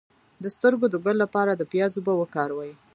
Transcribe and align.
د 0.43 0.45
سترګو 0.55 0.85
د 0.91 0.95
ګل 1.05 1.17
لپاره 1.23 1.51
د 1.55 1.61
پیاز 1.71 1.91
اوبه 1.97 2.13
وکاروئ 2.17 2.71